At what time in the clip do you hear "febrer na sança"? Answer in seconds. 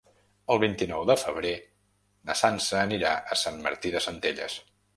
1.23-2.81